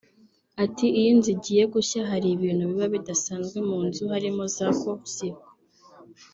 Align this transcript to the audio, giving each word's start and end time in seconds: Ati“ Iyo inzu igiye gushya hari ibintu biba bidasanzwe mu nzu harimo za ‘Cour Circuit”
Ati“ 0.63 0.85
Iyo 0.99 1.07
inzu 1.13 1.29
igiye 1.35 1.63
gushya 1.73 2.01
hari 2.09 2.27
ibintu 2.35 2.63
biba 2.69 2.87
bidasanzwe 2.95 3.57
mu 3.69 3.79
nzu 3.87 4.03
harimo 4.11 4.43
za 4.55 4.67
‘Cour 4.79 4.99
Circuit” 5.13 5.39